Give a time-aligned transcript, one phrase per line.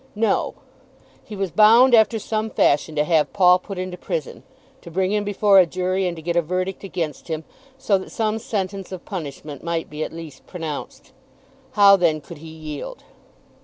[0.15, 0.55] No!
[1.23, 4.41] He was bound after some fashion to have Paul put into prison;
[4.81, 7.43] to bring him before a jury, and to get a verdict against him,
[7.77, 11.11] so that some sentence of punishment might be at least pronounced.
[11.73, 13.03] How then could he yield?